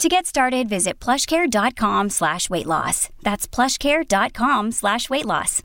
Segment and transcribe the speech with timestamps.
[0.00, 3.08] To get started, visit plushcare.com slash weight loss.
[3.22, 5.62] That's plushcare.com slash weight loss.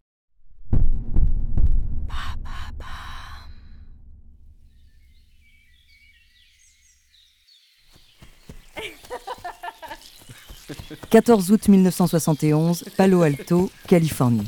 [11.09, 14.47] «14 août 1971, Palo Alto, Californie.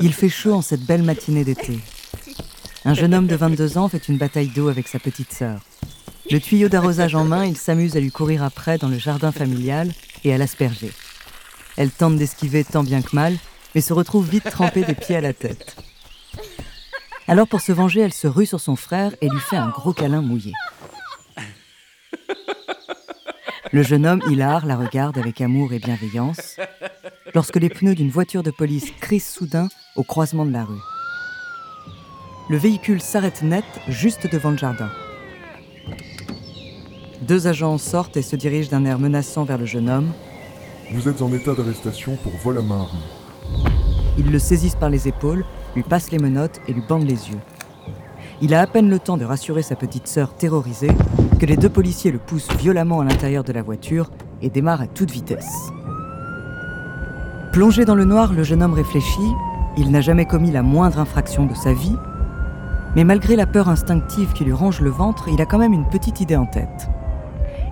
[0.00, 1.80] Il fait chaud en cette belle matinée d'été.
[2.84, 5.60] Un jeune homme de 22 ans fait une bataille d'eau avec sa petite sœur.
[6.30, 9.90] Le tuyau d'arrosage en main, il s'amuse à lui courir après dans le jardin familial
[10.24, 10.92] et à l'asperger.
[11.78, 13.34] Elle tente d'esquiver tant bien que mal,
[13.74, 15.76] mais se retrouve vite trempée des pieds à la tête.
[17.28, 19.94] Alors pour se venger, elle se rue sur son frère et lui fait un gros
[19.94, 20.52] câlin mouillé.
[23.72, 26.56] Le jeune homme, hilar, la regarde avec amour et bienveillance,
[27.34, 30.80] lorsque les pneus d'une voiture de police crissent soudain au croisement de la rue.
[32.50, 34.90] Le véhicule s'arrête net juste devant le jardin.
[37.28, 40.12] Deux agents sortent et se dirigent d'un air menaçant vers le jeune homme.
[40.94, 43.68] Vous êtes en état d'arrestation pour vol à main armée.
[44.16, 45.44] Ils le saisissent par les épaules,
[45.76, 47.38] lui passent les menottes et lui bandent les yeux.
[48.40, 50.90] Il a à peine le temps de rassurer sa petite sœur terrorisée
[51.38, 54.86] que les deux policiers le poussent violemment à l'intérieur de la voiture et démarrent à
[54.86, 55.52] toute vitesse.
[57.52, 59.34] Plongé dans le noir, le jeune homme réfléchit.
[59.76, 61.96] Il n'a jamais commis la moindre infraction de sa vie.
[62.96, 65.90] Mais malgré la peur instinctive qui lui range le ventre, il a quand même une
[65.90, 66.88] petite idée en tête.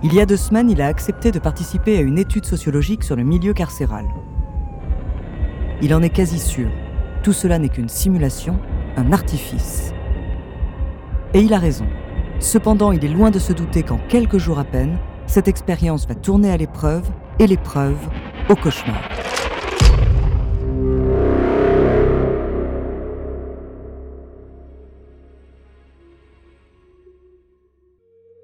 [0.03, 3.15] Il y a deux semaines, il a accepté de participer à une étude sociologique sur
[3.15, 4.05] le milieu carcéral.
[5.81, 6.69] Il en est quasi sûr.
[7.23, 8.59] Tout cela n'est qu'une simulation,
[8.95, 9.93] un artifice.
[11.33, 11.87] Et il a raison.
[12.39, 16.13] Cependant, il est loin de se douter qu'en quelques jours à peine, cette expérience va
[16.13, 17.09] tourner à l'épreuve
[17.39, 17.97] et l'épreuve
[18.49, 19.01] au cauchemar.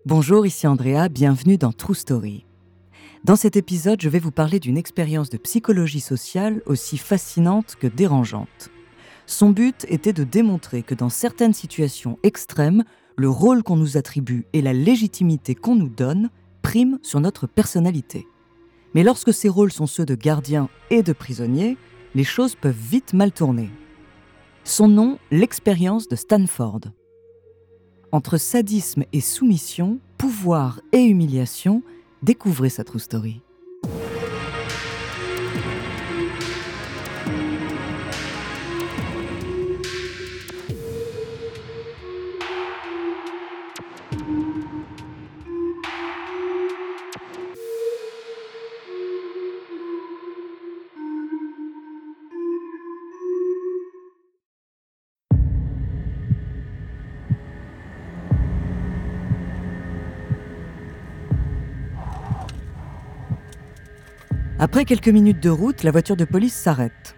[0.05, 2.45] Bonjour, ici Andrea, bienvenue dans True Story.
[3.23, 7.87] Dans cet épisode, je vais vous parler d'une expérience de psychologie sociale aussi fascinante que
[7.87, 8.69] dérangeante.
[9.27, 12.83] Son but était de démontrer que dans certaines situations extrêmes,
[13.15, 16.29] le rôle qu'on nous attribue et la légitimité qu'on nous donne
[16.63, 18.27] priment sur notre personnalité.
[18.95, 21.77] Mais lorsque ces rôles sont ceux de gardien et de prisonnier,
[22.13, 23.69] les choses peuvent vite mal tourner.
[24.65, 26.81] Son nom, l'expérience de Stanford.
[28.13, 31.81] Entre sadisme et soumission, pouvoir et humiliation,
[32.21, 33.41] découvrez sa true story.
[64.63, 67.17] Après quelques minutes de route, la voiture de police s'arrête.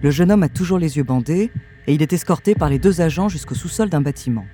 [0.00, 1.52] Le jeune homme a toujours les yeux bandés
[1.86, 4.46] et il est escorté par les deux agents jusqu'au sous-sol d'un bâtiment.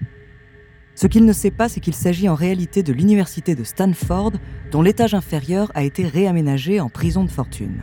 [0.97, 4.33] Ce qu'il ne sait pas, c'est qu'il s'agit en réalité de l'université de Stanford,
[4.73, 7.83] dont l'étage inférieur a été réaménagé en prison de fortune.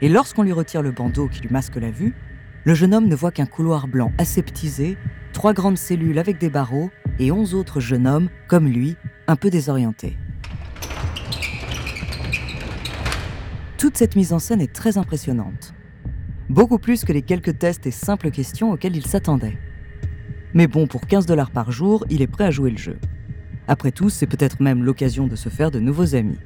[0.00, 2.16] Et lorsqu'on lui retire le bandeau qui lui masque la vue,
[2.64, 4.96] le jeune homme ne voit qu'un couloir blanc aseptisé,
[5.32, 6.90] trois grandes cellules avec des barreaux
[7.20, 8.96] et onze autres jeunes hommes, comme lui,
[9.28, 10.16] un peu désorientés.
[13.78, 15.72] Toute cette mise en scène est très impressionnante.
[16.48, 19.56] Beaucoup plus que les quelques tests et simples questions auxquelles il s'attendait.
[20.52, 22.98] Mais bon, pour 15 dollars par jour, il est prêt à jouer le jeu.
[23.68, 26.40] Après tout, c'est peut-être même l'occasion de se faire de nouveaux amis.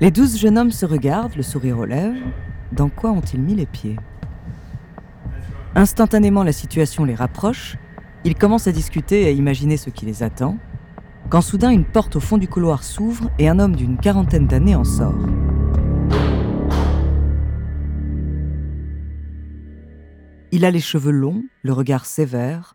[0.00, 2.18] Les douze jeunes hommes se regardent, le sourire aux lèvres.
[2.72, 3.96] Dans quoi ont-ils mis les pieds?
[5.76, 7.76] Instantanément, la situation les rapproche.
[8.24, 10.58] Ils commencent à discuter et à imaginer ce qui les attend
[11.30, 14.74] quand soudain une porte au fond du couloir s'ouvre et un homme d'une quarantaine d'années
[14.74, 15.26] en sort.
[20.50, 22.74] Il a les cheveux longs, le regard sévère,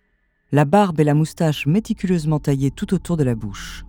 [0.52, 3.86] la barbe et la moustache méticuleusement taillées tout autour de la bouche.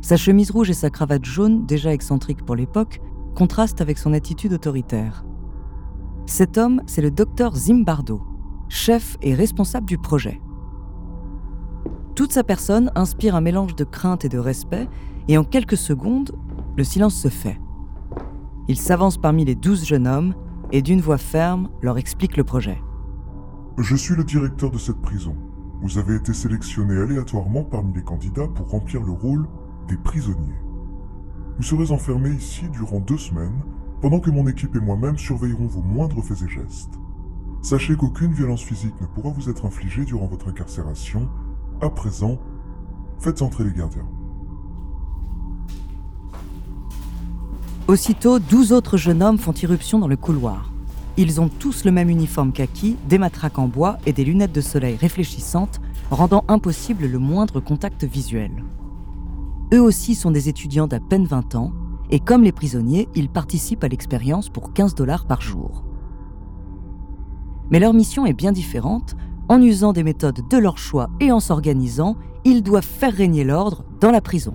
[0.00, 3.00] Sa chemise rouge et sa cravate jaune, déjà excentrique pour l'époque,
[3.34, 5.24] contrastent avec son attitude autoritaire.
[6.26, 8.22] Cet homme, c'est le docteur Zimbardo,
[8.70, 10.40] chef et responsable du projet.
[12.14, 14.88] Toute sa personne inspire un mélange de crainte et de respect,
[15.26, 16.32] et en quelques secondes,
[16.76, 17.60] le silence se fait.
[18.68, 20.34] Il s'avance parmi les douze jeunes hommes
[20.70, 22.80] et d'une voix ferme leur explique le projet.
[23.78, 25.34] Je suis le directeur de cette prison.
[25.82, 29.48] Vous avez été sélectionné aléatoirement parmi les candidats pour remplir le rôle
[29.88, 30.62] des prisonniers.
[31.56, 33.60] Vous serez enfermés ici durant deux semaines,
[34.00, 36.98] pendant que mon équipe et moi-même surveillerons vos moindres faits et gestes.
[37.60, 41.28] Sachez qu'aucune violence physique ne pourra vous être infligée durant votre incarcération.
[41.84, 42.38] À présent,
[43.18, 44.08] faites entrer les gardiens.
[47.88, 50.72] Aussitôt, douze autres jeunes hommes font irruption dans le couloir.
[51.18, 54.62] Ils ont tous le même uniforme kaki, des matraques en bois et des lunettes de
[54.62, 58.64] soleil réfléchissantes, rendant impossible le moindre contact visuel.
[59.74, 61.72] Eux aussi sont des étudiants d'à peine 20 ans,
[62.08, 65.84] et comme les prisonniers, ils participent à l'expérience pour 15 dollars par jour.
[67.70, 69.16] Mais leur mission est bien différente.
[69.48, 73.84] En usant des méthodes de leur choix et en s'organisant, ils doivent faire régner l'ordre
[74.00, 74.54] dans la prison.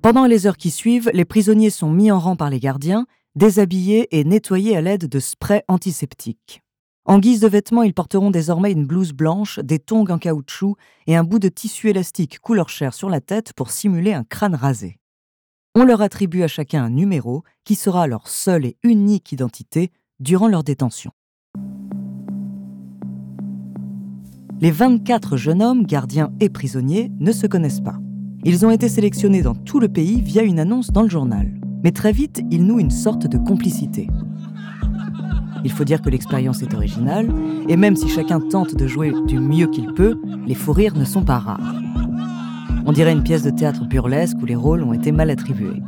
[0.00, 4.08] Pendant les heures qui suivent, les prisonniers sont mis en rang par les gardiens, déshabillés
[4.16, 6.62] et nettoyés à l'aide de sprays antiseptiques.
[7.04, 10.76] En guise de vêtements, ils porteront désormais une blouse blanche, des tongs en caoutchouc
[11.08, 14.54] et un bout de tissu élastique couleur chair sur la tête pour simuler un crâne
[14.54, 14.98] rasé.
[15.74, 19.90] On leur attribue à chacun un numéro qui sera leur seule et unique identité
[20.20, 21.12] durant leur détention.
[24.60, 27.98] Les 24 jeunes hommes, gardiens et prisonniers, ne se connaissent pas.
[28.44, 31.58] Ils ont été sélectionnés dans tout le pays via une annonce dans le journal.
[31.82, 34.10] Mais très vite, ils nouent une sorte de complicité.
[35.64, 37.32] Il faut dire que l'expérience est originale,
[37.68, 41.04] et même si chacun tente de jouer du mieux qu'il peut, les fous rires ne
[41.06, 41.74] sont pas rares.
[42.84, 45.82] On dirait une pièce de théâtre burlesque où les rôles ont été mal attribués.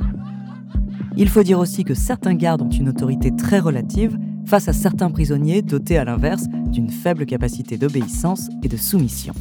[1.17, 5.11] Il faut dire aussi que certains gardes ont une autorité très relative face à certains
[5.11, 9.35] prisonniers dotés à l'inverse d'une faible capacité d'obéissance et de soumission.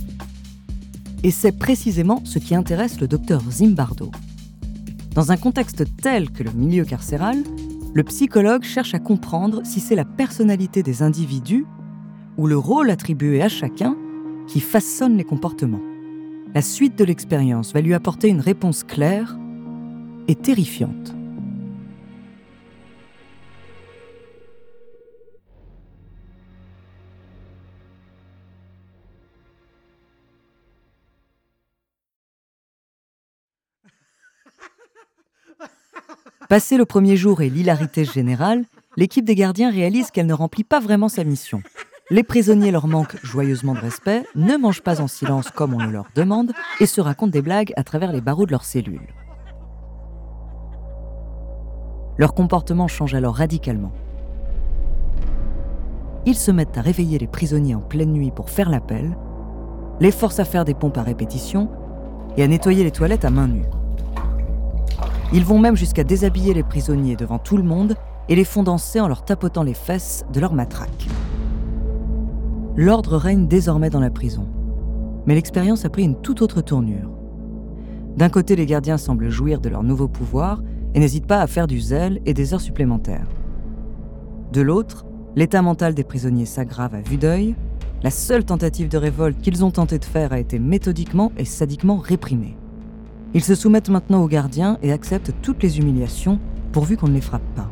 [1.24, 4.12] Et c'est précisément ce qui intéresse le docteur Zimbardo.
[5.14, 7.38] Dans un contexte tel que le milieu carcéral,
[7.94, 11.66] le psychologue cherche à comprendre si c'est la personnalité des individus
[12.38, 13.96] ou le rôle attribué à chacun
[14.48, 15.93] qui façonne les comportements.
[16.56, 19.36] La suite de l'expérience va lui apporter une réponse claire
[20.28, 21.16] et terrifiante.
[36.50, 38.66] Passé le premier jour et l'hilarité générale,
[38.96, 41.64] l'équipe des gardiens réalise qu'elle ne remplit pas vraiment sa mission.
[42.10, 45.90] Les prisonniers leur manquent joyeusement de respect, ne mangent pas en silence comme on le
[45.90, 46.52] leur demande
[46.82, 49.08] et se racontent des blagues à travers les barreaux de leurs cellules.
[52.18, 53.94] Leur comportement change alors radicalement.
[56.26, 59.18] Ils se mettent à réveiller les prisonniers en pleine nuit pour faire l'appel,
[60.02, 61.70] les forcent à faire des pompes à répétition
[62.36, 63.66] et à nettoyer les toilettes à main nue.
[65.32, 67.96] Ils vont même jusqu'à déshabiller les prisonniers devant tout le monde
[68.28, 71.08] et les font danser en leur tapotant les fesses de leur matraque.
[72.75, 74.48] L'ordre règne désormais dans la prison.
[75.27, 77.12] Mais l'expérience a pris une toute autre tournure.
[78.18, 80.63] D'un côté, les gardiens semblent jouir de leur nouveau pouvoir
[80.96, 83.27] et n'hésitent pas à faire du zèle et des heures supplémentaires.
[84.51, 87.56] De l'autre, l'état mental des prisonniers s'aggrave à vue d'œil.
[88.01, 91.98] La seule tentative de révolte qu'ils ont tenté de faire a été méthodiquement et sadiquement
[91.98, 92.58] réprimée.
[93.36, 96.39] Ils se soumettent maintenant aux gardiens et acceptent toutes les humiliations
[96.72, 97.70] pourvu qu'on ne les frappe pas.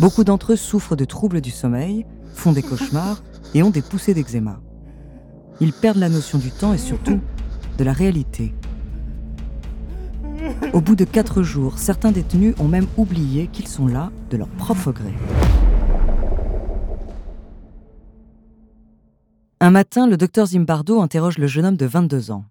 [0.00, 3.22] Beaucoup d'entre eux souffrent de troubles du sommeil, font des cauchemars
[3.54, 4.60] et ont des poussées d'eczéma.
[5.60, 7.20] Ils perdent la notion du temps et surtout
[7.76, 8.54] de la réalité.
[10.72, 14.48] Au bout de quatre jours, certains détenus ont même oublié qu'ils sont là de leur
[14.48, 15.12] propre gré.
[19.60, 22.46] Un matin, le docteur Zimbardo interroge le jeune homme de 22 ans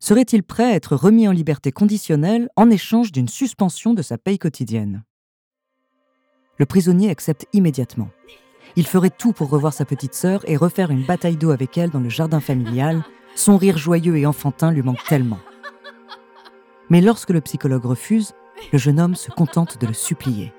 [0.00, 4.38] serait-il prêt à être remis en liberté conditionnelle en échange d'une suspension de sa paye
[4.38, 5.02] quotidienne?
[6.58, 8.10] Le prisonnier accepte immédiatement.
[8.76, 11.90] Il ferait tout pour revoir sa petite sœur et refaire une bataille d'eau avec elle
[11.90, 13.02] dans le jardin familial.
[13.34, 15.40] Son rire joyeux et enfantin lui manque tellement.
[16.90, 18.32] Mais lorsque le psychologue refuse,
[18.72, 20.52] le jeune homme se contente de le supplier.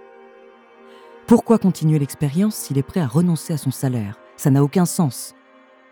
[1.28, 4.20] Pourquoi continuer l'expérience s'il est prêt à renoncer à son salaire?
[4.38, 5.34] Ça n'a aucun sens.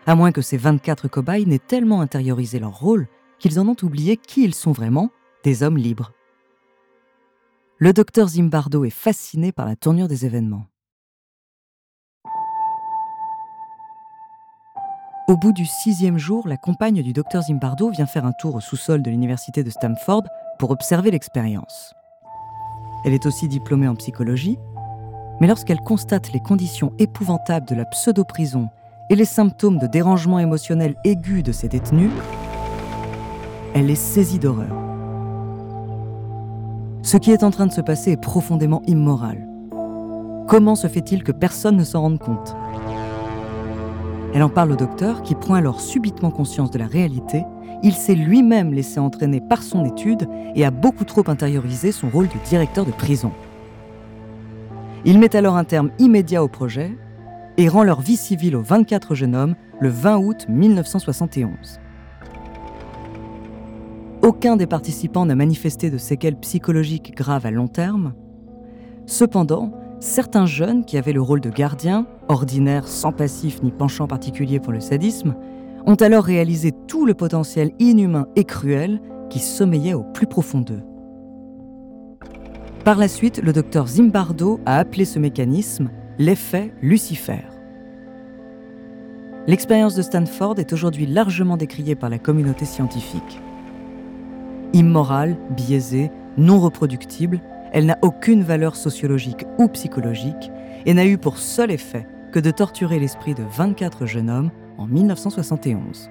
[0.06, 3.06] À moins que ces 24 cobayes n'aient tellement intériorisé leur rôle
[3.38, 5.10] qu'ils en ont oublié qui ils sont vraiment,
[5.42, 6.12] des hommes libres.
[7.78, 10.66] Le docteur Zimbardo est fasciné par la tournure des événements.
[15.26, 18.60] Au bout du sixième jour, la compagne du docteur Zimbardo vient faire un tour au
[18.60, 20.24] sous-sol de l'université de Stamford
[20.58, 21.94] pour observer l'expérience.
[23.04, 24.58] Elle est aussi diplômée en psychologie,
[25.40, 28.68] mais lorsqu'elle constate les conditions épouvantables de la pseudo-prison
[29.10, 32.12] et les symptômes de dérangement émotionnel aigu de ses détenus,
[33.74, 34.83] elle est saisie d'horreur.
[37.14, 39.46] Ce qui est en train de se passer est profondément immoral.
[40.48, 42.56] Comment se fait-il que personne ne s'en rende compte?
[44.34, 47.44] Elle en parle au docteur qui prend alors subitement conscience de la réalité.
[47.84, 52.26] Il s'est lui-même laissé entraîner par son étude et a beaucoup trop intériorisé son rôle
[52.26, 53.30] de directeur de prison.
[55.04, 56.98] Il met alors un terme immédiat au projet
[57.58, 61.78] et rend leur vie civile aux 24 jeunes hommes le 20 août 1971.
[64.24, 68.14] Aucun des participants n'a manifesté de séquelles psychologiques graves à long terme.
[69.04, 74.60] Cependant, certains jeunes qui avaient le rôle de gardiens, ordinaires sans passif ni penchant particulier
[74.60, 75.34] pour le sadisme,
[75.84, 80.80] ont alors réalisé tout le potentiel inhumain et cruel qui sommeillait au plus profond d'eux.
[82.82, 87.44] Par la suite, le docteur Zimbardo a appelé ce mécanisme l'effet Lucifer.
[89.46, 93.42] L'expérience de Stanford est aujourd'hui largement décriée par la communauté scientifique.
[94.74, 97.40] Immorale, biaisée, non reproductible,
[97.72, 100.50] elle n'a aucune valeur sociologique ou psychologique
[100.84, 104.86] et n'a eu pour seul effet que de torturer l'esprit de 24 jeunes hommes en
[104.86, 106.10] 1971.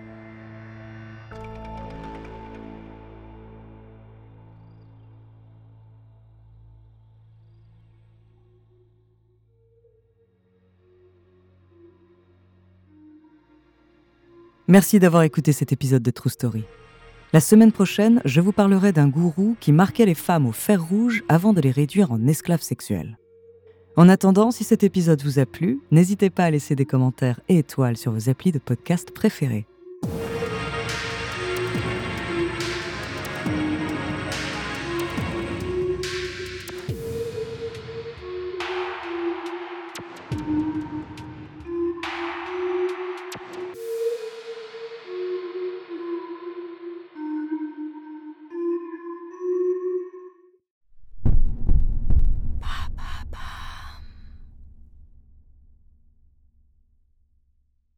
[14.70, 16.64] Merci d'avoir écouté cet épisode de True Story.
[17.34, 21.24] La semaine prochaine, je vous parlerai d'un gourou qui marquait les femmes au fer rouge
[21.30, 23.18] avant de les réduire en esclaves sexuels.
[23.96, 27.58] En attendant, si cet épisode vous a plu, n'hésitez pas à laisser des commentaires et
[27.58, 29.66] étoiles sur vos applis de podcast préférés.